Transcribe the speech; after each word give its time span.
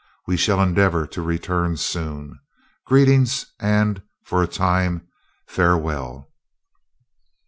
We 0.25 0.35
shall 0.35 0.59
endeavor 0.59 1.05
to 1.05 1.21
return 1.21 1.77
soon. 1.77 2.39
Greetings, 2.87 3.45
and, 3.59 4.01
for 4.25 4.41
a 4.41 4.47
time, 4.47 5.07
farewell." 5.45 6.31